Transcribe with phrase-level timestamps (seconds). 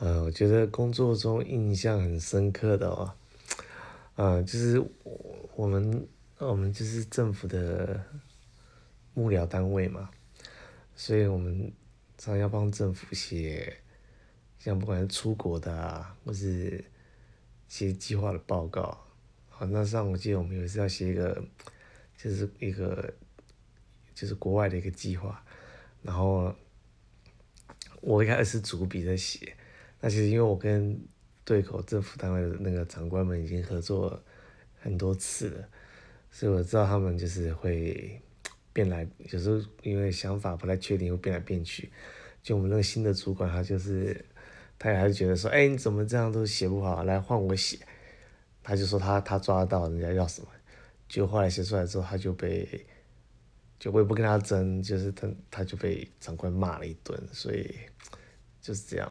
[0.00, 3.12] 呃，我觉得工作中印象很深刻的哦，
[4.16, 4.82] 呃，就是
[5.54, 6.08] 我们
[6.38, 8.02] 我们就是政府的
[9.12, 10.08] 幕僚单位嘛，
[10.96, 11.70] 所以我们
[12.16, 13.76] 常要帮政府写，
[14.58, 16.82] 像不管是出国的啊，或是
[17.68, 19.04] 写计划的报告。
[19.50, 21.44] 好，那上我记得我们有一次要写一个，
[22.16, 23.12] 就是一个
[24.14, 25.44] 就是国外的一个计划，
[26.00, 26.54] 然后
[28.00, 29.54] 我一开始是主笔在写。
[30.00, 30.98] 那其实因为我跟
[31.44, 34.22] 对口政府单位的那个长官们已经合作
[34.80, 35.68] 很多次了，
[36.30, 38.20] 所以我知道他们就是会
[38.72, 41.90] 变来，有时候因为想法不太确定会变来变去。
[42.42, 44.24] 就我们那个新的主管，他就是
[44.78, 47.78] 他也还是觉得说，哎，你怎么这样都写不好，来换我写。
[48.62, 50.48] 他就说他他抓到人家要什么，
[51.08, 52.86] 就后来写出来之后，他就被
[53.78, 57.74] 就我也不跟他争，就是他他就被长官骂了一顿，所以
[58.60, 59.08] 就是这样。